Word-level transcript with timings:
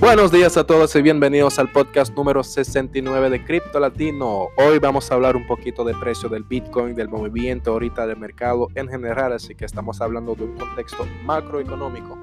Buenos 0.00 0.32
días 0.32 0.56
a 0.56 0.64
todos 0.64 0.96
y 0.96 1.02
bienvenidos 1.02 1.58
al 1.58 1.70
podcast 1.70 2.16
número 2.16 2.42
69 2.42 3.28
de 3.28 3.44
Cripto 3.44 3.78
Latino. 3.78 4.48
Hoy 4.56 4.78
vamos 4.78 5.10
a 5.10 5.14
hablar 5.14 5.36
un 5.36 5.46
poquito 5.46 5.84
de 5.84 5.92
precio 5.92 6.30
del 6.30 6.42
Bitcoin, 6.42 6.94
del 6.94 7.10
movimiento 7.10 7.72
ahorita 7.72 8.06
del 8.06 8.16
mercado 8.16 8.68
en 8.76 8.88
general, 8.88 9.34
así 9.34 9.54
que 9.54 9.66
estamos 9.66 10.00
hablando 10.00 10.34
de 10.34 10.44
un 10.44 10.56
contexto 10.56 11.06
macroeconómico. 11.26 12.16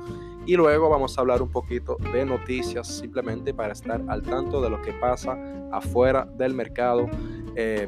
Y 0.48 0.56
luego 0.56 0.90
vamos 0.90 1.16
a 1.16 1.22
hablar 1.22 1.44
un 1.44 1.52
poquito 1.52 1.98
de 2.12 2.26
noticias 2.26 2.88
simplemente 2.88 3.54
para 3.54 3.74
estar 3.74 4.02
al 4.08 4.24
tanto 4.24 4.60
de 4.60 4.72
lo 4.72 4.82
que 4.82 4.94
pasa 4.94 5.38
afuera 5.72 6.28
del 6.36 6.56
mercado. 6.56 7.08
Eh, 7.56 7.88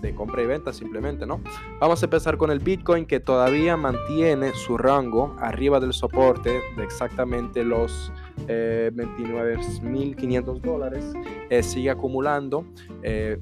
de 0.00 0.14
compra 0.14 0.42
y 0.42 0.46
venta 0.46 0.72
simplemente, 0.72 1.26
¿no? 1.26 1.42
Vamos 1.78 2.02
a 2.02 2.06
empezar 2.06 2.38
con 2.38 2.50
el 2.50 2.58
Bitcoin 2.58 3.04
que 3.04 3.20
todavía 3.20 3.76
mantiene 3.76 4.54
su 4.54 4.78
rango 4.78 5.36
arriba 5.38 5.78
del 5.78 5.92
soporte 5.92 6.62
de 6.74 6.84
exactamente 6.84 7.62
los 7.62 8.10
29.500 8.46 10.56
eh, 10.56 10.60
dólares, 10.62 11.04
eh, 11.48 11.62
sigue 11.62 11.90
acumulando. 11.90 12.66
Eh, 13.02 13.38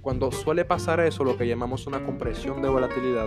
cuando 0.00 0.30
suele 0.30 0.64
pasar 0.64 1.00
eso, 1.00 1.24
lo 1.24 1.36
que 1.36 1.48
llamamos 1.48 1.86
una 1.86 2.04
compresión 2.04 2.62
de 2.62 2.68
volatilidad, 2.68 3.26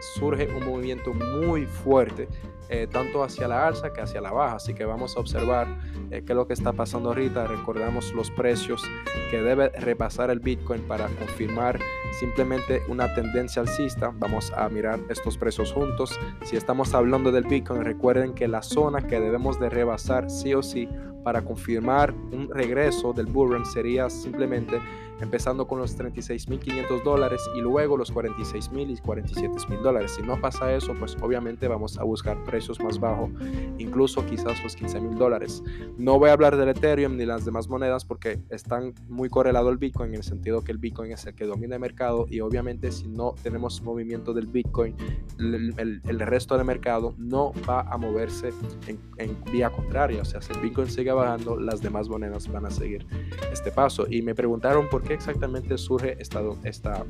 surge 0.00 0.48
un 0.54 0.64
movimiento 0.64 1.12
muy 1.12 1.66
fuerte, 1.66 2.28
eh, 2.68 2.86
tanto 2.90 3.22
hacia 3.22 3.46
la 3.48 3.66
alza 3.66 3.92
que 3.92 4.00
hacia 4.00 4.20
la 4.20 4.32
baja. 4.32 4.56
Así 4.56 4.74
que 4.74 4.84
vamos 4.84 5.16
a 5.16 5.20
observar 5.20 5.66
eh, 6.10 6.22
qué 6.24 6.32
es 6.32 6.36
lo 6.36 6.46
que 6.46 6.54
está 6.54 6.72
pasando 6.72 7.10
ahorita. 7.10 7.46
Recordamos 7.46 8.12
los 8.12 8.30
precios 8.30 8.82
que 9.30 9.40
debe 9.40 9.68
repasar 9.70 10.30
el 10.30 10.40
Bitcoin 10.40 10.82
para 10.82 11.06
confirmar 11.08 11.78
simplemente 12.18 12.82
una 12.88 13.14
tendencia 13.14 13.62
alcista. 13.62 14.12
Vamos 14.14 14.52
a 14.52 14.68
mirar 14.68 15.00
estos 15.08 15.36
precios 15.36 15.72
juntos. 15.72 16.18
Si 16.44 16.56
estamos 16.56 16.94
hablando 16.94 17.32
del 17.32 17.44
Bitcoin, 17.44 17.84
recuerden 17.84 18.34
que 18.34 18.48
la 18.48 18.62
zona 18.62 19.06
que 19.06 19.20
debemos 19.20 19.60
de 19.60 19.70
rebasar 19.70 20.30
sí 20.30 20.54
o 20.54 20.62
sí 20.62 20.88
para 21.26 21.42
confirmar 21.42 22.14
un 22.30 22.48
regreso 22.48 23.12
del 23.12 23.26
bullrun 23.26 23.66
sería 23.66 24.08
simplemente 24.08 24.80
empezando 25.20 25.66
con 25.66 25.78
los 25.78 25.98
36.500 25.98 27.02
dólares 27.02 27.40
y 27.56 27.60
luego 27.60 27.96
los 27.96 28.12
46.000 28.12 28.90
y 28.90 28.96
47.000 28.96 29.80
dólares. 29.80 30.12
Si 30.16 30.22
no 30.22 30.40
pasa 30.40 30.72
eso, 30.74 30.94
pues 30.94 31.16
obviamente 31.20 31.68
vamos 31.68 31.98
a 31.98 32.04
buscar 32.04 32.42
precios 32.44 32.80
más 32.80 32.98
bajos, 32.98 33.30
incluso 33.78 34.24
quizás 34.26 34.62
los 34.62 34.76
15.000 34.78 35.16
dólares. 35.16 35.62
No 35.96 36.18
voy 36.18 36.30
a 36.30 36.32
hablar 36.34 36.56
del 36.56 36.68
Ethereum 36.68 37.16
ni 37.16 37.24
las 37.24 37.44
demás 37.44 37.68
monedas 37.68 38.04
porque 38.04 38.40
están 38.50 38.94
muy 39.08 39.28
correlados 39.28 39.70
al 39.70 39.78
Bitcoin 39.78 40.10
en 40.10 40.16
el 40.16 40.22
sentido 40.22 40.62
que 40.62 40.72
el 40.72 40.78
Bitcoin 40.78 41.12
es 41.12 41.26
el 41.26 41.34
que 41.34 41.46
domina 41.46 41.76
el 41.76 41.80
mercado 41.80 42.26
y 42.28 42.40
obviamente 42.40 42.92
si 42.92 43.08
no 43.08 43.34
tenemos 43.42 43.82
movimiento 43.82 44.32
del 44.32 44.46
Bitcoin, 44.46 44.94
el, 45.38 46.02
el, 46.04 46.20
resto 46.20 46.56
del 46.56 46.66
mercado 46.66 47.14
no 47.18 47.52
va 47.68 47.80
a 47.80 47.96
moverse 47.96 48.52
en, 48.86 48.98
en 49.18 49.36
vía 49.50 49.70
contraria. 49.70 50.22
O 50.22 50.24
sea, 50.24 50.40
si 50.40 50.52
el 50.52 50.60
Bitcoin 50.60 50.88
sigue 50.88 51.12
bajando, 51.16 51.58
las 51.58 51.82
demás 51.82 52.08
monedas 52.08 52.48
van 52.48 52.66
a 52.66 52.70
seguir 52.70 53.06
este 53.52 53.70
paso. 53.70 54.06
Y 54.08 54.22
me 54.22 54.34
preguntaron 54.34 54.88
por 54.88 55.02
qué 55.02 55.14
exactamente 55.14 55.76
surge 55.78 56.16
esta, 56.20 56.42
esta, 56.64 57.04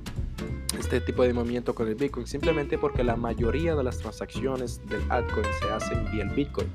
este 0.78 1.00
tipo 1.00 1.22
de 1.22 1.32
movimiento 1.32 1.74
con 1.74 1.88
el 1.88 1.94
Bitcoin? 1.94 2.26
Simplemente 2.26 2.78
porque 2.78 3.02
la 3.02 3.16
mayoría 3.16 3.74
de 3.74 3.82
las 3.82 3.98
transacciones 3.98 4.80
del 4.88 5.00
altcoin 5.10 5.46
se 5.60 5.70
hacen 5.70 6.10
vía 6.10 6.24
Bitcoin. 6.34 6.68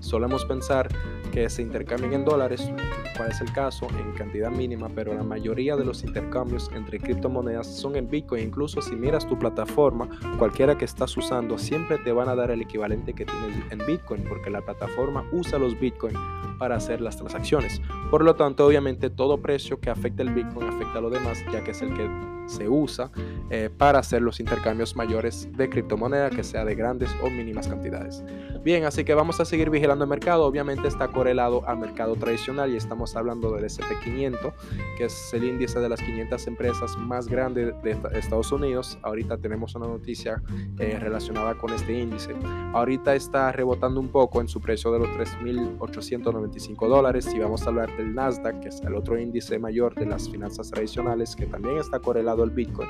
Solemos 0.00 0.44
pensar 0.44 0.88
que 1.32 1.48
se 1.50 1.62
intercambian 1.62 2.12
en 2.12 2.24
dólares, 2.24 2.70
cuál 3.16 3.30
es 3.30 3.40
el 3.40 3.52
caso, 3.52 3.88
en 3.98 4.12
cantidad 4.12 4.50
mínima, 4.50 4.88
pero 4.94 5.12
la 5.14 5.22
mayoría 5.22 5.76
de 5.76 5.84
los 5.84 6.04
intercambios 6.04 6.70
entre 6.74 7.00
criptomonedas 7.00 7.66
son 7.66 7.96
en 7.96 8.08
Bitcoin. 8.08 8.44
Incluso 8.44 8.80
si 8.80 8.94
miras 8.94 9.26
tu 9.26 9.38
plataforma, 9.38 10.08
cualquiera 10.38 10.78
que 10.78 10.84
estás 10.84 11.16
usando, 11.16 11.58
siempre 11.58 11.98
te 11.98 12.12
van 12.12 12.28
a 12.28 12.34
dar 12.34 12.50
el 12.50 12.62
equivalente 12.62 13.12
que 13.12 13.24
tienes 13.24 13.56
en 13.70 13.78
Bitcoin, 13.86 14.24
porque 14.24 14.50
la 14.50 14.60
plataforma 14.62 15.24
usa 15.32 15.58
los 15.58 15.78
Bitcoin 15.78 16.14
para 16.58 16.76
hacer 16.76 17.00
las 17.00 17.16
transacciones. 17.16 17.80
Por 18.10 18.24
lo 18.24 18.34
tanto, 18.34 18.66
obviamente 18.66 19.10
todo 19.10 19.38
precio 19.38 19.80
que 19.80 19.90
afecta 19.90 20.22
el 20.22 20.32
Bitcoin 20.32 20.68
afecta 20.68 20.98
a 20.98 21.00
lo 21.00 21.10
demás, 21.10 21.44
ya 21.52 21.62
que 21.62 21.70
es 21.70 21.82
el 21.82 21.94
que 21.94 22.08
se 22.46 22.68
usa 22.68 23.10
eh, 23.50 23.70
para 23.76 24.00
hacer 24.00 24.22
los 24.22 24.40
intercambios 24.40 24.96
mayores 24.96 25.48
de 25.56 25.70
criptomoneda, 25.70 26.30
que 26.30 26.44
sea 26.44 26.64
de 26.64 26.74
grandes 26.74 27.10
o 27.22 27.30
mínimas 27.30 27.68
cantidades. 27.68 28.22
Bien, 28.62 28.84
así 28.84 29.04
que 29.04 29.14
vamos 29.14 29.40
a 29.40 29.44
seguir 29.44 29.70
vigilando 29.70 30.04
el 30.04 30.10
mercado. 30.10 30.44
Obviamente 30.44 30.88
está 30.88 31.08
correlado 31.08 31.66
al 31.66 31.78
mercado 31.78 32.16
tradicional 32.16 32.72
y 32.72 32.76
estamos 32.76 33.16
hablando 33.16 33.50
del 33.52 33.64
SP500, 33.64 34.52
que 34.96 35.04
es 35.04 35.32
el 35.32 35.44
índice 35.44 35.80
de 35.80 35.88
las 35.88 36.00
500 36.00 36.46
empresas 36.46 36.96
más 36.98 37.28
grandes 37.28 37.72
de 37.82 37.96
Estados 38.12 38.52
Unidos. 38.52 38.98
Ahorita 39.02 39.38
tenemos 39.38 39.74
una 39.74 39.86
noticia 39.86 40.42
eh, 40.78 40.98
relacionada 41.00 41.54
con 41.54 41.72
este 41.72 41.98
índice. 41.98 42.34
Ahorita 42.74 43.14
está 43.14 43.50
rebotando 43.52 44.00
un 44.00 44.08
poco 44.08 44.40
en 44.40 44.48
su 44.48 44.60
precio 44.60 44.92
de 44.92 44.98
los 44.98 45.08
3.895 45.08 46.88
dólares. 46.88 47.24
Si 47.24 47.38
vamos 47.38 47.62
a 47.62 47.70
hablar 47.70 47.96
del 47.96 48.14
Nasdaq, 48.14 48.60
que 48.60 48.68
es 48.68 48.80
el 48.82 48.94
otro 48.94 49.18
índice 49.18 49.58
mayor 49.58 49.94
de 49.94 50.06
las 50.06 50.28
finanzas 50.28 50.70
tradicionales, 50.70 51.34
que 51.34 51.46
también 51.46 51.78
está 51.78 52.00
correlado 52.00 52.44
el 52.44 52.50
Bitcoin. 52.50 52.88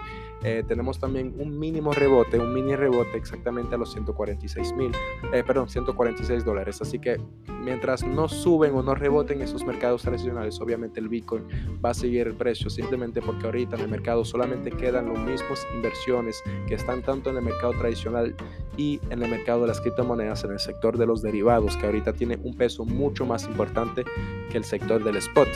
Tenemos 0.66 0.98
también 0.98 1.34
un 1.38 1.59
mínimo 1.59 1.92
rebote, 1.92 2.38
un 2.38 2.53
mini 2.53 2.76
rebote 2.76 3.16
exactamente 3.16 3.75
a 3.75 3.78
los 3.78 3.92
146 3.92 4.72
mil, 4.75 4.92
eh, 5.32 5.42
perdón, 5.44 5.69
146 5.69 6.44
dólares. 6.44 6.81
Así 6.81 6.98
que 6.98 7.20
mientras 7.62 8.04
no 8.04 8.28
suben 8.28 8.75
o 8.75 8.82
no 8.82 8.94
reboten 8.94 9.42
esos 9.42 9.64
mercados 9.64 10.03
tradicionales, 10.03 10.60
obviamente 10.60 11.00
el 11.00 11.08
Bitcoin 11.08 11.44
va 11.84 11.91
a 11.91 11.94
seguir 11.94 12.26
el 12.26 12.34
precio 12.34 12.70
simplemente 12.70 13.20
porque 13.20 13.47
ahorita 13.47 13.76
en 13.76 13.82
el 13.82 13.88
mercado 13.88 14.25
solamente 14.25 14.70
quedan 14.70 15.12
las 15.12 15.19
mismas 15.19 15.66
inversiones 15.75 16.42
que 16.66 16.75
están 16.75 17.03
tanto 17.03 17.31
en 17.31 17.37
el 17.37 17.42
mercado 17.42 17.72
tradicional 17.75 18.34
y 18.76 19.00
en 19.10 19.22
el 19.22 19.31
mercado 19.31 19.62
de 19.62 19.69
las 19.69 19.81
criptomonedas, 19.81 20.44
en 20.44 20.53
el 20.53 20.60
sector 20.60 20.97
de 20.97 21.06
los 21.06 21.22
derivados, 21.22 21.76
que 21.76 21.87
ahorita 21.87 22.12
tiene 22.12 22.38
un 22.42 22.56
peso 22.56 22.84
mucho 22.84 23.26
más 23.26 23.44
importante 23.44 24.04
que 24.50 24.58
el 24.58 24.64
sector 24.64 25.03
del 25.03 25.16
spot. 25.16 25.48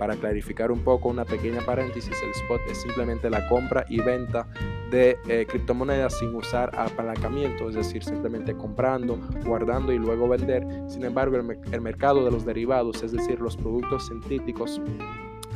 Para 0.00 0.16
clarificar 0.16 0.72
un 0.72 0.80
poco, 0.80 1.10
una 1.10 1.26
pequeña 1.26 1.60
paréntesis, 1.60 2.16
el 2.22 2.30
spot 2.30 2.62
es 2.70 2.80
simplemente 2.80 3.28
la 3.28 3.46
compra 3.48 3.84
y 3.86 4.00
venta 4.00 4.48
de 4.90 5.18
eh, 5.28 5.44
criptomonedas 5.46 6.18
sin 6.18 6.34
usar 6.34 6.70
apalancamiento, 6.74 7.68
es 7.68 7.74
decir, 7.74 8.02
simplemente 8.02 8.56
comprando, 8.56 9.18
guardando 9.44 9.92
y 9.92 9.98
luego 9.98 10.26
vender. 10.26 10.66
Sin 10.88 11.04
embargo, 11.04 11.36
el, 11.36 11.58
el 11.70 11.80
mercado 11.82 12.24
de 12.24 12.30
los 12.30 12.46
derivados, 12.46 13.02
es 13.02 13.12
decir, 13.12 13.40
los 13.40 13.58
productos 13.58 14.06
sintéticos, 14.06 14.80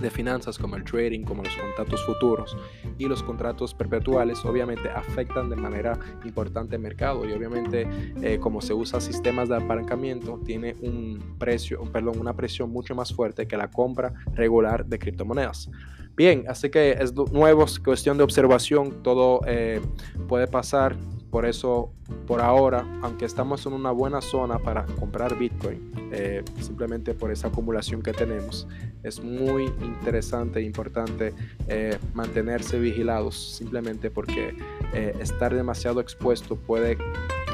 de 0.05 0.11
finanzas 0.11 0.59
como 0.59 0.77
el 0.77 0.85
trading, 0.85 1.23
como 1.23 1.43
los 1.43 1.57
contratos 1.57 2.05
futuros 2.05 2.57
y 2.99 3.07
los 3.07 3.23
contratos 3.23 3.75
perpetuales, 3.75 4.45
obviamente 4.45 4.89
afectan 4.91 5.49
de 5.49 5.57
manera 5.57 5.99
importante 6.25 6.77
el 6.77 6.83
mercado 6.83 7.27
y 7.29 7.33
obviamente 7.33 7.89
eh, 8.23 8.39
como 8.39 8.61
se 8.61 8.75
usa 8.75 9.01
sistemas 9.01 9.49
de 9.49 9.57
apalancamiento, 9.57 10.39
tiene 10.45 10.77
un 10.81 11.37
precio, 11.39 11.81
perdón, 11.91 12.21
una 12.21 12.37
presión 12.37 12.71
mucho 12.71 12.95
más 12.95 13.13
fuerte 13.13 13.49
que 13.49 13.57
la 13.57 13.71
compra 13.71 14.13
regular 14.35 14.85
de 14.85 14.99
criptomonedas. 14.99 15.71
Bien, 16.17 16.45
así 16.49 16.71
que 16.71 16.93
es 16.93 17.13
nuevo, 17.15 17.65
es 17.65 17.81
cuestión 17.81 18.17
de 18.19 18.25
observación, 18.25 19.03
todo 19.03 19.41
eh, 19.47 19.81
puede 20.29 20.47
pasar, 20.47 20.97
por 21.35 21.47
eso, 21.47 21.93
por 22.29 22.41
ahora, 22.41 22.87
aunque 23.03 23.25
estamos 23.25 23.67
en 23.67 23.73
una 23.73 23.91
buena 23.91 24.21
zona 24.21 24.61
para 24.61 24.87
comprar 24.87 25.37
Bitcoin, 25.37 25.91
eh, 26.13 26.45
simplemente 26.61 27.13
por 27.13 27.33
esa 27.33 27.49
acumulación 27.49 28.03
que 28.03 28.13
tenemos, 28.13 28.69
es 29.03 29.21
muy 29.21 29.65
interesante 29.83 30.61
e 30.61 30.63
importante 30.63 31.35
eh, 31.67 31.99
mantenerse 32.13 32.79
vigilados, 32.79 33.57
simplemente 33.57 34.13
porque 34.13 34.57
eh, 34.93 35.17
estar 35.19 35.53
demasiado 35.53 36.01
expuesto 36.01 36.55
puede 36.55 36.99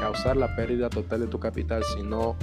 causar 0.01 0.35
la 0.35 0.55
pérdida 0.55 0.89
total 0.89 1.19
de 1.19 1.27
tu 1.27 1.39
capital 1.39 1.83
si 1.83 2.01
no 2.01 2.35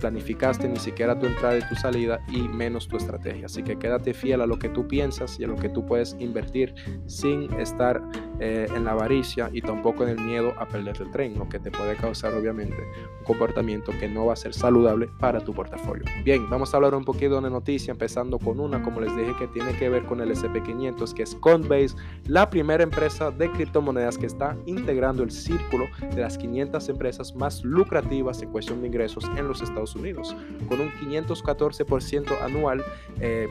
planificaste 0.00 0.66
ni 0.66 0.78
siquiera 0.78 1.18
tu 1.18 1.26
entrada 1.26 1.58
y 1.58 1.68
tu 1.68 1.74
salida 1.74 2.20
y 2.32 2.48
menos 2.48 2.88
tu 2.88 2.96
estrategia. 2.96 3.46
Así 3.46 3.62
que 3.62 3.78
quédate 3.78 4.14
fiel 4.14 4.40
a 4.40 4.46
lo 4.46 4.58
que 4.58 4.70
tú 4.70 4.88
piensas 4.88 5.38
y 5.38 5.44
a 5.44 5.46
lo 5.46 5.56
que 5.56 5.68
tú 5.68 5.84
puedes 5.84 6.16
invertir 6.18 6.74
sin 7.06 7.52
estar 7.60 8.02
eh, 8.40 8.66
en 8.74 8.84
la 8.84 8.92
avaricia 8.92 9.50
y 9.52 9.60
tampoco 9.60 10.04
en 10.04 10.08
el 10.10 10.20
miedo 10.20 10.54
a 10.58 10.66
perder 10.66 10.96
el 11.02 11.10
tren, 11.10 11.38
lo 11.38 11.46
que 11.50 11.58
te 11.58 11.70
puede 11.70 11.96
causar 11.96 12.32
obviamente 12.32 12.76
un 13.18 13.24
comportamiento 13.24 13.92
que 14.00 14.08
no 14.08 14.26
va 14.26 14.32
a 14.32 14.36
ser 14.36 14.54
saludable 14.54 15.10
para 15.20 15.40
tu 15.40 15.52
portafolio. 15.52 16.04
Bien, 16.24 16.48
vamos 16.48 16.72
a 16.72 16.78
hablar 16.78 16.94
un 16.94 17.04
poquito 17.04 17.42
de 17.42 17.50
noticia, 17.50 17.90
empezando 17.90 18.38
con 18.38 18.58
una, 18.58 18.82
como 18.82 19.02
les 19.02 19.14
dije, 19.14 19.34
que 19.38 19.48
tiene 19.48 19.76
que 19.76 19.90
ver 19.90 20.04
con 20.04 20.22
el 20.22 20.30
SP500, 20.30 21.12
que 21.12 21.24
es 21.24 21.34
Coinbase, 21.34 21.94
la 22.24 22.48
primera 22.48 22.82
empresa 22.82 23.30
de 23.30 23.50
criptomonedas 23.50 24.16
que 24.16 24.26
está 24.26 24.56
integrando 24.64 25.22
el 25.22 25.30
círculo 25.30 25.86
de 26.00 26.22
las 26.22 26.38
500 26.38 26.85
empresas 26.88 27.34
más 27.34 27.64
lucrativas 27.64 28.42
en 28.42 28.50
cuestión 28.50 28.80
de 28.80 28.88
ingresos 28.88 29.24
en 29.36 29.48
los 29.48 29.62
Estados 29.62 29.94
Unidos. 29.94 30.36
Con 30.68 30.80
un 30.80 30.90
514% 30.92 32.40
anual, 32.42 32.84
eh, 33.20 33.48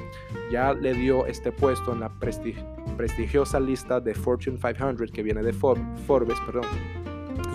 ya 0.52 0.74
le 0.74 0.94
dio 0.94 1.26
este 1.26 1.52
puesto 1.52 1.94
en 1.94 2.02
la 2.02 2.10
prestigiosa 2.10 3.60
lista 3.60 4.00
de 4.00 4.14
Fortune 4.14 4.58
500 4.58 5.12
que 5.12 5.24
viene 5.24 5.44
de 5.44 5.54
Forbes, 5.54 6.40
perdón 6.46 6.66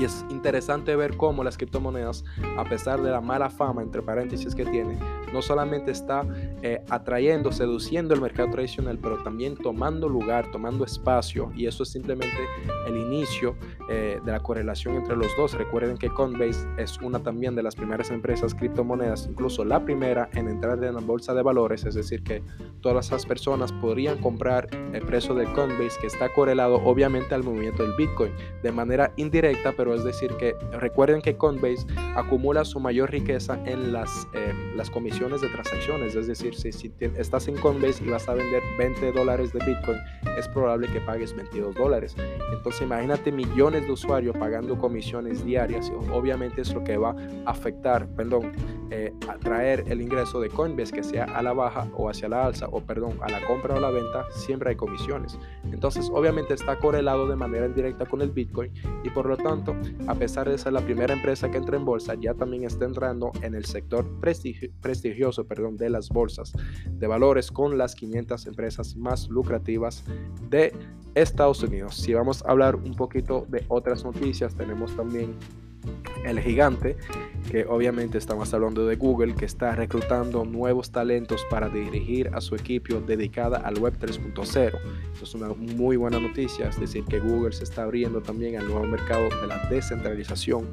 Y 0.00 0.04
es 0.04 0.24
interesante 0.30 0.96
ver 0.96 1.18
cómo 1.18 1.44
las 1.44 1.58
criptomonedas, 1.58 2.24
a 2.56 2.64
pesar 2.64 3.02
de 3.02 3.10
la 3.10 3.20
mala 3.20 3.50
fama, 3.50 3.82
entre 3.82 4.00
paréntesis, 4.00 4.54
que 4.54 4.64
tiene, 4.64 4.98
no 5.30 5.42
solamente 5.42 5.90
está 5.90 6.24
eh, 6.62 6.82
atrayendo, 6.88 7.52
seduciendo 7.52 8.14
el 8.14 8.20
mercado 8.22 8.50
tradicional, 8.50 8.98
pero 8.98 9.22
también 9.22 9.56
tomando 9.56 10.08
lugar, 10.08 10.50
tomando 10.50 10.86
espacio. 10.86 11.52
Y 11.54 11.66
eso 11.66 11.82
es 11.82 11.90
simplemente 11.90 12.38
el 12.86 12.96
inicio 12.96 13.56
eh, 13.90 14.20
de 14.24 14.32
la 14.32 14.40
correlación 14.40 14.96
entre 14.96 15.16
los 15.16 15.28
dos. 15.36 15.52
Recuerden 15.52 15.98
que 15.98 16.08
Coinbase 16.08 16.66
es 16.78 16.98
una 17.02 17.18
también 17.18 17.54
de 17.54 17.62
las 17.62 17.74
primeras 17.74 18.10
empresas 18.10 18.54
criptomonedas, 18.54 19.26
incluso 19.30 19.66
la 19.66 19.84
primera 19.84 20.30
en 20.32 20.48
entrar 20.48 20.82
en 20.82 20.94
la 20.94 21.00
bolsa 21.00 21.34
de 21.34 21.42
valores, 21.42 21.84
es 21.84 21.94
decir, 21.94 22.22
que 22.22 22.42
todas 22.80 23.06
esas 23.08 23.26
personas 23.26 23.70
podrían 23.72 24.18
comprar 24.18 24.66
el 24.94 25.02
precio 25.04 25.34
de 25.34 25.44
Coinbase, 25.52 26.00
que 26.00 26.06
está 26.06 26.32
correlado 26.32 26.76
obviamente 26.84 27.34
al 27.34 27.42
movimiento 27.42 27.82
del 27.82 27.92
Bitcoin 27.98 28.32
de 28.62 28.72
manera 28.72 29.12
indirecta, 29.16 29.74
pero 29.76 29.89
es 29.94 30.04
decir 30.04 30.34
que 30.38 30.54
recuerden 30.72 31.22
que 31.22 31.36
Coinbase 31.36 31.86
acumula 32.16 32.64
su 32.64 32.80
mayor 32.80 33.10
riqueza 33.10 33.58
en 33.64 33.92
las, 33.92 34.28
eh, 34.32 34.52
las 34.76 34.90
comisiones 34.90 35.40
de 35.40 35.48
transacciones, 35.48 36.14
es 36.14 36.26
decir, 36.26 36.54
si, 36.54 36.72
si 36.72 36.92
estás 37.16 37.48
en 37.48 37.56
Coinbase 37.56 38.04
y 38.04 38.08
vas 38.08 38.28
a 38.28 38.34
vender 38.34 38.62
20 38.78 39.12
dólares 39.12 39.52
de 39.52 39.64
Bitcoin, 39.64 39.98
es 40.38 40.48
probable 40.48 40.88
que 40.88 41.00
pagues 41.00 41.34
22 41.34 41.74
dólares. 41.74 42.16
Entonces 42.52 42.82
imagínate 42.82 43.32
millones 43.32 43.86
de 43.86 43.92
usuarios 43.92 44.36
pagando 44.36 44.78
comisiones 44.78 45.44
diarias 45.44 45.90
y 45.90 46.10
obviamente 46.12 46.62
es 46.62 46.72
lo 46.74 46.84
que 46.84 46.96
va 46.96 47.14
a 47.44 47.50
afectar, 47.50 48.06
perdón, 48.08 48.52
eh, 48.90 49.12
atraer 49.28 49.84
el 49.86 50.00
ingreso 50.00 50.40
de 50.40 50.48
Coinbase 50.48 50.92
que 50.92 51.04
sea 51.04 51.24
a 51.24 51.42
la 51.42 51.52
baja 51.52 51.86
o 51.96 52.08
hacia 52.08 52.28
la 52.28 52.44
alza 52.44 52.66
o 52.70 52.80
perdón, 52.80 53.18
a 53.22 53.30
la 53.30 53.40
compra 53.46 53.74
o 53.74 53.80
la 53.80 53.90
venta, 53.90 54.26
siempre 54.30 54.70
hay 54.70 54.76
comisiones. 54.76 55.38
Entonces 55.64 56.10
obviamente 56.12 56.54
está 56.54 56.76
correlado 56.76 57.28
de 57.28 57.36
manera 57.36 57.66
indirecta 57.66 58.06
con 58.06 58.20
el 58.20 58.30
Bitcoin 58.30 58.72
y 59.04 59.10
por 59.10 59.26
lo 59.26 59.36
tanto 59.36 59.69
a 60.06 60.14
pesar 60.14 60.48
de 60.48 60.58
ser 60.58 60.72
la 60.72 60.80
primera 60.80 61.12
empresa 61.14 61.50
que 61.50 61.58
entra 61.58 61.76
en 61.76 61.84
bolsa, 61.84 62.14
ya 62.14 62.34
también 62.34 62.64
está 62.64 62.84
entrando 62.84 63.32
en 63.42 63.54
el 63.54 63.64
sector 63.64 64.06
prestigioso 64.20 65.46
perdón, 65.46 65.76
de 65.76 65.90
las 65.90 66.08
bolsas 66.08 66.52
de 66.86 67.06
valores 67.06 67.50
con 67.50 67.78
las 67.78 67.94
500 67.94 68.46
empresas 68.46 68.96
más 68.96 69.28
lucrativas 69.28 70.04
de 70.48 70.72
Estados 71.14 71.62
Unidos. 71.62 71.96
Si 71.96 72.14
vamos 72.14 72.44
a 72.44 72.50
hablar 72.50 72.76
un 72.76 72.94
poquito 72.94 73.46
de 73.48 73.64
otras 73.68 74.04
noticias, 74.04 74.54
tenemos 74.54 74.94
también 74.96 75.34
el 76.24 76.40
gigante, 76.40 76.96
que 77.50 77.64
obviamente 77.64 78.18
estamos 78.18 78.52
hablando 78.54 78.86
de 78.86 78.96
Google, 78.96 79.34
que 79.34 79.44
está 79.44 79.74
reclutando 79.74 80.44
nuevos 80.44 80.90
talentos 80.90 81.44
para 81.50 81.68
dirigir 81.68 82.30
a 82.32 82.40
su 82.40 82.54
equipo 82.54 83.00
dedicada 83.00 83.58
al 83.58 83.78
Web 83.78 83.94
3.0. 83.98 84.44
Eso 85.12 85.24
es 85.24 85.34
una 85.34 85.48
muy 85.48 85.96
buena 85.96 86.20
noticia, 86.20 86.68
es 86.68 86.78
decir, 86.78 87.04
que 87.04 87.18
Google 87.18 87.52
se 87.52 87.64
está 87.64 87.82
abriendo 87.82 88.20
también 88.20 88.56
al 88.56 88.66
nuevo 88.68 88.86
mercado 88.86 89.28
de 89.40 89.46
la 89.46 89.58
descentralización 89.68 90.68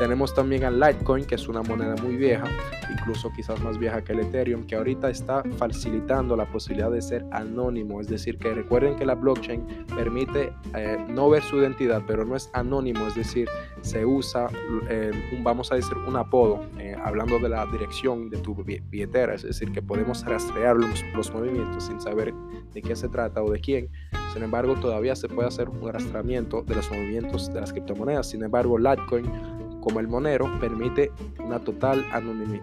tenemos 0.00 0.34
también 0.34 0.64
a 0.64 0.70
Litecoin, 0.70 1.26
que 1.26 1.34
es 1.34 1.46
una 1.46 1.62
moneda 1.62 1.94
muy 2.02 2.16
vieja, 2.16 2.46
incluso 2.90 3.30
quizás 3.36 3.60
más 3.60 3.76
vieja 3.76 4.02
que 4.02 4.12
el 4.12 4.20
Ethereum, 4.20 4.66
que 4.66 4.74
ahorita 4.74 5.10
está 5.10 5.42
facilitando 5.58 6.36
la 6.36 6.46
posibilidad 6.46 6.90
de 6.90 7.02
ser 7.02 7.26
anónimo. 7.32 8.00
Es 8.00 8.08
decir, 8.08 8.38
que 8.38 8.54
recuerden 8.54 8.96
que 8.96 9.04
la 9.04 9.14
blockchain 9.14 9.62
permite 9.94 10.54
eh, 10.74 10.96
no 11.08 11.28
ver 11.28 11.42
su 11.42 11.58
identidad, 11.58 12.02
pero 12.06 12.24
no 12.24 12.34
es 12.34 12.48
anónimo, 12.54 13.06
es 13.08 13.14
decir, 13.14 13.46
se 13.82 14.04
usa, 14.04 14.48
eh, 14.88 15.10
vamos 15.42 15.72
a 15.72 15.76
decir, 15.76 15.96
un 15.96 16.16
apodo, 16.16 16.60
eh, 16.78 16.94
hablando 17.02 17.38
de 17.38 17.48
la 17.48 17.66
dirección 17.66 18.30
de 18.30 18.38
tu 18.38 18.54
billetera, 18.54 19.34
es 19.34 19.42
decir, 19.42 19.72
que 19.72 19.82
podemos 19.82 20.24
rastrear 20.24 20.76
los, 20.76 21.32
movimientos 21.32 21.84
sin 21.86 22.00
saber 22.00 22.34
de 22.72 22.82
qué 22.82 22.96
se 22.96 23.08
trata 23.08 23.42
o 23.42 23.50
de 23.50 23.60
quién. 23.60 23.88
Sin 24.32 24.42
embargo, 24.42 24.74
todavía 24.74 25.14
se 25.16 25.28
puede 25.28 25.48
hacer 25.48 25.68
un 25.68 25.92
rastreamiento 25.92 26.62
de 26.62 26.74
los 26.76 26.90
movimientos 26.90 27.52
de 27.52 27.60
las 27.60 27.72
criptomonedas. 27.72 28.28
Sin 28.28 28.42
embargo, 28.42 28.78
Litecoin 28.78 29.59
como 29.80 30.00
el 30.00 30.08
Monero 30.08 30.50
permite 30.60 31.12
una 31.44 31.60
total 31.60 32.04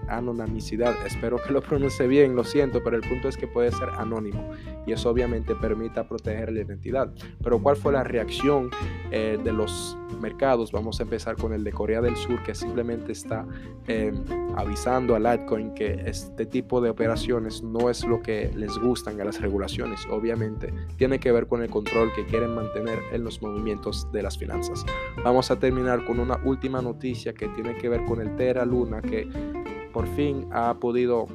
anonimicidad. 0.07 0.95
Espero 1.05 1.37
que 1.37 1.51
lo 1.51 1.61
pronuncie 1.61 2.07
bien, 2.07 2.35
lo 2.35 2.43
siento, 2.43 2.83
pero 2.83 2.95
el 2.95 3.01
punto 3.01 3.27
es 3.27 3.37
que 3.37 3.47
puede 3.47 3.71
ser 3.71 3.89
anónimo 3.97 4.51
y 4.85 4.93
eso 4.93 5.09
obviamente 5.09 5.55
permite 5.55 6.03
proteger 6.03 6.51
la 6.51 6.61
identidad. 6.61 7.11
Pero 7.43 7.59
¿cuál 7.61 7.75
fue 7.75 7.93
la 7.93 8.03
reacción 8.03 8.69
eh, 9.11 9.37
de 9.43 9.51
los 9.51 9.97
mercados? 10.21 10.71
Vamos 10.71 10.99
a 10.99 11.03
empezar 11.03 11.35
con 11.35 11.53
el 11.53 11.63
de 11.63 11.71
Corea 11.71 12.01
del 12.01 12.15
Sur 12.15 12.41
que 12.43 12.55
simplemente 12.55 13.11
está 13.11 13.45
eh, 13.87 14.13
avisando 14.57 15.15
a 15.15 15.19
Litecoin 15.19 15.73
que 15.73 16.01
este 16.05 16.45
tipo 16.45 16.81
de 16.81 16.89
operaciones 16.89 17.61
no 17.61 17.89
es 17.89 18.03
lo 18.05 18.21
que 18.21 18.51
les 18.55 18.77
gustan 18.77 19.21
a 19.21 19.25
las 19.25 19.39
regulaciones. 19.39 20.01
Obviamente 20.09 20.73
tiene 20.97 21.19
que 21.19 21.31
ver 21.31 21.47
con 21.47 21.61
el 21.61 21.69
control 21.69 22.11
que 22.15 22.25
quieren 22.25 22.55
mantener 22.55 22.99
en 23.11 23.23
los 23.23 23.41
movimientos 23.41 24.11
de 24.11 24.23
las 24.23 24.37
finanzas. 24.37 24.83
Vamos 25.23 25.51
a 25.51 25.59
terminar 25.59 26.03
con 26.05 26.19
una 26.19 26.39
última 26.43 26.81
noticia 26.81 27.33
que 27.33 27.47
tiene 27.49 27.75
que 27.77 27.87
ver 27.87 28.03
con 28.05 28.19
el 28.19 28.35
Terra 28.35 28.65
Luna, 28.65 29.01
que 29.01 29.29
por 29.93 30.07
fin 30.15 30.47
ha 30.51 30.73
podido, 30.75 31.27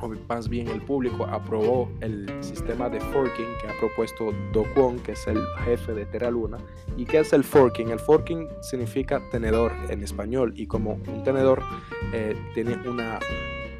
o 0.00 0.08
más 0.28 0.48
bien 0.48 0.68
el 0.68 0.82
público 0.82 1.26
aprobó 1.26 1.90
el 2.00 2.30
sistema 2.40 2.88
de 2.88 3.00
forking 3.00 3.46
que 3.60 3.68
ha 3.68 3.78
propuesto 3.78 4.32
Do 4.52 4.64
que 5.04 5.12
es 5.12 5.26
el 5.26 5.40
jefe 5.64 5.92
de 5.92 6.06
Terra 6.06 6.30
Luna. 6.30 6.58
¿Y 6.96 7.04
qué 7.04 7.20
es 7.20 7.32
el 7.32 7.44
forking? 7.44 7.88
El 7.88 7.98
forking 7.98 8.48
significa 8.60 9.20
tenedor 9.30 9.72
en 9.88 10.02
español 10.02 10.52
y 10.56 10.66
como 10.66 10.94
un 11.06 11.22
tenedor 11.24 11.62
eh, 12.12 12.36
tiene 12.54 12.76
una 12.88 13.18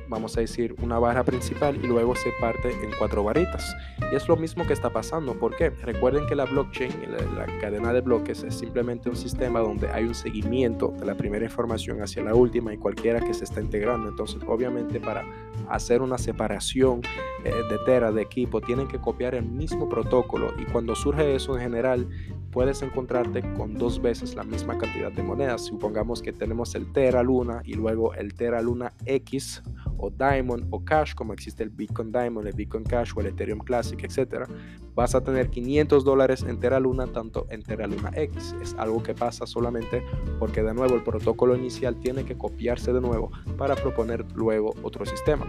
vamos 0.08 0.36
a 0.36 0.40
decir, 0.40 0.74
una 0.82 0.98
barra 0.98 1.24
principal 1.24 1.76
y 1.82 1.86
luego 1.86 2.14
se 2.16 2.30
parte 2.40 2.70
en 2.70 2.90
cuatro 2.98 3.22
varitas. 3.22 3.76
Y 4.10 4.16
es 4.16 4.28
lo 4.28 4.36
mismo 4.36 4.66
que 4.66 4.72
está 4.72 4.90
pasando. 4.90 5.34
¿Por 5.34 5.56
qué? 5.56 5.70
Recuerden 5.70 6.26
que 6.26 6.34
la 6.34 6.46
blockchain, 6.46 6.92
la, 7.36 7.46
cadena 7.60 7.92
de 7.92 8.00
bloques, 8.00 8.42
es 8.42 8.54
simplemente 8.54 9.08
un 9.08 9.16
sistema 9.16 9.60
donde 9.60 9.88
hay 9.88 10.04
un 10.04 10.14
seguimiento 10.14 10.94
de 10.98 11.06
la 11.06 11.14
primera 11.14 11.44
información 11.44 12.02
hacia 12.02 12.22
la 12.22 12.34
última 12.34 12.72
y 12.72 12.78
cualquiera 12.78 13.20
que 13.20 13.34
se 13.34 13.44
está 13.44 13.60
integrando. 13.60 14.08
Entonces, 14.08 14.40
obviamente, 14.46 15.00
para 15.00 15.24
hacer 15.70 16.02
una 16.02 16.18
separación 16.18 17.02
eh, 17.44 17.52
de 17.70 17.78
tera 17.84 18.12
de 18.12 18.22
equipo, 18.22 18.60
tienen 18.60 18.88
que 18.88 18.98
copiar 18.98 19.34
el 19.34 19.44
mismo 19.44 19.88
protocolo. 19.88 20.52
Y 20.58 20.64
cuando 20.64 20.94
surge 20.94 21.34
eso 21.34 21.54
en 21.56 21.62
general, 21.62 22.08
puedes 22.50 22.82
encontrarte 22.82 23.42
con 23.54 23.74
dos 23.74 24.00
veces 24.00 24.34
la 24.34 24.42
misma 24.42 24.78
cantidad 24.78 25.12
de 25.12 25.22
monedas. 25.22 25.64
Supongamos 25.66 26.22
que 26.22 26.32
tenemos 26.32 26.74
el 26.74 26.92
Terra 26.92 27.22
Luna 27.22 27.62
y 27.64 27.74
luego 27.74 28.14
el 28.14 28.34
Terra 28.34 28.62
Luna 28.62 28.92
X 29.04 29.62
o 29.98 30.10
Diamond 30.10 30.66
o 30.70 30.84
Cash, 30.84 31.14
como 31.14 31.32
existe 31.32 31.62
el 31.62 31.70
Bitcoin 31.70 32.10
Diamond, 32.12 32.46
el 32.46 32.54
Bitcoin 32.54 32.84
Cash 32.84 33.12
o 33.14 33.20
el 33.20 33.26
Ethereum 33.26 33.60
Classic, 33.60 34.02
etc. 34.02 34.48
Vas 34.94 35.14
a 35.14 35.22
tener 35.22 35.50
500 35.50 36.04
dólares 36.04 36.44
en 36.46 36.58
Terra 36.58 36.80
Luna, 36.80 37.06
tanto 37.06 37.46
en 37.50 37.62
Terra 37.62 37.86
Luna 37.86 38.10
X. 38.14 38.54
Es 38.62 38.74
algo 38.74 39.02
que 39.02 39.14
pasa 39.14 39.46
solamente 39.46 40.02
porque 40.38 40.62
de 40.62 40.74
nuevo 40.74 40.94
el 40.94 41.02
protocolo 41.02 41.56
inicial 41.56 41.98
tiene 42.00 42.24
que 42.24 42.36
copiarse 42.36 42.92
de 42.92 43.00
nuevo 43.00 43.30
para 43.56 43.76
proponer 43.76 44.24
luego 44.34 44.74
otro 44.82 45.04
sistema. 45.04 45.46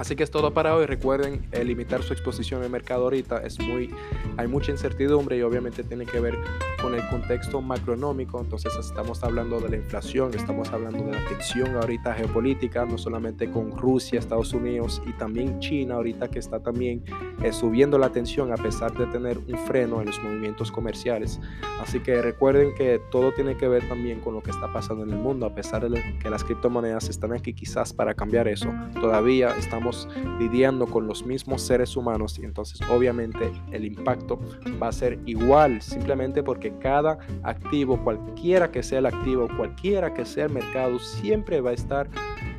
Así 0.00 0.16
que 0.16 0.22
es 0.22 0.30
todo 0.30 0.54
para 0.54 0.74
hoy. 0.74 0.86
Recuerden 0.86 1.46
eh, 1.52 1.62
limitar 1.62 2.02
su 2.02 2.14
exposición 2.14 2.64
en 2.64 2.72
mercado 2.72 3.04
ahorita. 3.04 3.42
Es 3.42 3.60
muy, 3.60 3.94
hay 4.38 4.48
mucha 4.48 4.72
incertidumbre 4.72 5.36
y 5.36 5.42
obviamente 5.42 5.84
tiene 5.84 6.06
que 6.06 6.18
ver 6.20 6.38
con 6.80 6.94
el 6.94 7.06
contexto 7.08 7.60
macroeconómico. 7.60 8.40
Entonces 8.40 8.74
estamos 8.80 9.22
hablando 9.22 9.60
de 9.60 9.68
la 9.68 9.76
inflación, 9.76 10.32
estamos 10.34 10.70
hablando 10.70 11.04
de 11.04 11.12
la 11.12 11.28
tensión 11.28 11.76
ahorita 11.76 12.14
geopolítica, 12.14 12.86
no 12.86 12.96
solamente 12.96 13.50
con 13.50 13.76
Rusia, 13.76 14.18
Estados 14.18 14.54
Unidos 14.54 15.02
y 15.06 15.12
también 15.12 15.60
China 15.60 15.96
ahorita 15.96 16.28
que 16.28 16.38
está 16.38 16.60
también 16.60 17.04
eh, 17.42 17.52
subiendo 17.52 17.98
la 17.98 18.08
tensión 18.08 18.54
a 18.54 18.56
pesar 18.56 18.96
de 18.96 19.06
tener 19.08 19.36
un 19.36 19.58
freno 19.66 20.00
en 20.00 20.06
los 20.06 20.18
movimientos 20.22 20.72
comerciales. 20.72 21.38
Así 21.78 22.00
que 22.00 22.22
recuerden 22.22 22.74
que 22.74 23.02
todo 23.10 23.32
tiene 23.32 23.54
que 23.58 23.68
ver 23.68 23.86
también 23.86 24.20
con 24.20 24.32
lo 24.32 24.42
que 24.42 24.50
está 24.50 24.72
pasando 24.72 25.04
en 25.04 25.10
el 25.10 25.18
mundo, 25.18 25.44
a 25.44 25.54
pesar 25.54 25.86
de 25.86 26.18
que 26.18 26.30
las 26.30 26.42
criptomonedas 26.42 27.10
están 27.10 27.34
aquí 27.34 27.52
quizás 27.52 27.92
para 27.92 28.14
cambiar 28.14 28.48
eso. 28.48 28.72
Todavía 28.98 29.54
estamos 29.58 29.89
lidiando 30.38 30.86
con 30.86 31.06
los 31.06 31.24
mismos 31.24 31.62
seres 31.62 31.96
humanos 31.96 32.38
y 32.38 32.44
entonces 32.44 32.80
obviamente 32.90 33.52
el 33.72 33.84
impacto 33.84 34.38
va 34.82 34.88
a 34.88 34.92
ser 34.92 35.18
igual 35.26 35.82
simplemente 35.82 36.42
porque 36.42 36.72
cada 36.78 37.18
activo, 37.42 38.02
cualquiera 38.02 38.70
que 38.70 38.82
sea 38.82 38.98
el 39.00 39.06
activo, 39.06 39.48
cualquiera 39.56 40.12
que 40.14 40.24
sea 40.24 40.46
el 40.46 40.52
mercado, 40.52 40.98
siempre 40.98 41.60
va 41.60 41.70
a 41.70 41.74
estar 41.74 42.08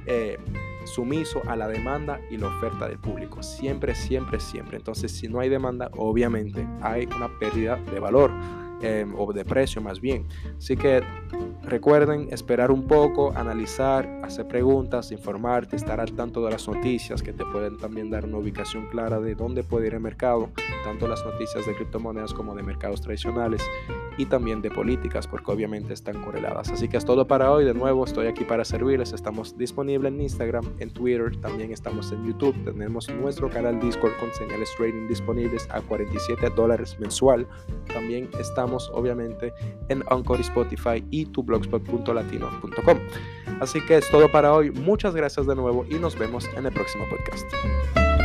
eh, 0.06 0.38
sumiso 0.86 1.42
a 1.48 1.56
la 1.56 1.68
demanda 1.68 2.20
y 2.30 2.38
la 2.38 2.48
oferta 2.48 2.88
del 2.88 3.00
público. 3.00 3.42
Siempre, 3.44 3.96
siempre, 3.96 4.40
siempre. 4.40 4.78
Entonces 4.78 5.12
si 5.12 5.28
no 5.28 5.40
hay 5.40 5.50
demanda, 5.50 5.90
obviamente 5.96 6.68
hay 6.82 7.08
una 7.16 7.30
pérdida 7.40 7.78
de 7.78 8.00
valor. 8.00 8.32
Em, 8.84 9.14
o 9.16 9.32
de 9.32 9.46
precio 9.46 9.80
más 9.80 10.02
bien. 10.02 10.26
Así 10.58 10.76
que 10.76 11.04
recuerden 11.64 12.30
esperar 12.32 12.72
un 12.72 12.88
poco, 12.88 13.32
analizar, 13.36 14.08
hacer 14.24 14.48
preguntas, 14.48 15.12
informarte, 15.12 15.76
estar 15.76 16.00
al 16.00 16.14
tanto 16.14 16.44
de 16.44 16.52
las 16.52 16.68
noticias 16.68 17.22
que 17.22 17.32
te 17.32 17.46
pueden 17.46 17.78
también 17.78 18.10
dar 18.10 18.26
una 18.26 18.38
ubicación 18.38 18.88
clara 18.88 19.20
de 19.20 19.36
dónde 19.36 19.64
puede 19.64 19.88
ir 19.88 19.94
el 19.94 20.00
mercado, 20.00 20.50
tanto 20.84 21.08
las 21.08 21.24
noticias 21.24 21.66
de 21.68 21.76
criptomonedas 21.76 22.34
como 22.34 22.56
de 22.56 22.64
mercados 22.64 23.02
tradicionales. 23.02 23.62
Y 24.18 24.26
también 24.26 24.62
de 24.62 24.70
políticas, 24.70 25.28
porque 25.28 25.52
obviamente 25.52 25.94
están 25.94 26.22
correladas. 26.24 26.70
Así 26.72 26.88
que 26.88 26.98
es 26.98 27.06
todo 27.06 27.28
para 27.28 27.52
hoy. 27.52 27.66
De 27.66 27.74
nuevo, 27.74 28.04
estoy 28.04 28.28
aquí 28.28 28.44
para 28.44 28.66
servirles. 28.66 29.14
Estamos 29.14 29.58
disponibles 29.58 30.12
en 30.12 30.22
Instagram, 30.22 30.66
en 30.80 30.92
Twitter, 30.92 31.36
también 31.42 31.72
estamos 31.72 32.12
en 32.12 32.26
YouTube. 32.26 32.56
Tenemos 32.64 33.10
nuestro 33.10 33.50
canal 33.50 33.80
Discord 33.80 34.14
con 34.20 34.32
señales 34.34 34.70
trading 34.78 35.08
disponibles 35.08 35.68
a 35.72 35.82
47 35.82 36.50
dólares 36.56 36.98
mensual. 37.00 37.48
También 37.94 38.30
estamos 38.40 38.92
obviamente 38.94 39.54
en 39.90 40.04
Anchor, 40.10 40.40
Spotify 40.42 41.04
y 41.10 41.26
tublogspot.latino.com. 41.26 43.00
Así 43.60 43.82
que 43.82 43.98
es 43.98 44.10
todo 44.10 44.32
para 44.32 44.54
hoy. 44.54 44.72
Muchas 44.72 45.16
gracias 45.16 45.46
de 45.46 45.56
nuevo 45.56 45.86
y 45.90 45.96
nos 45.96 46.18
vemos 46.18 46.50
en 46.56 46.66
el 46.66 46.74
próximo 46.74 47.06
podcast. 47.10 48.21